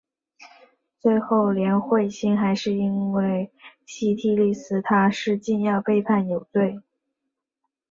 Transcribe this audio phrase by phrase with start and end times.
[0.99, 3.51] 最后连惠心还是因为
[3.85, 6.81] 西替利司他是禁药被判有罪。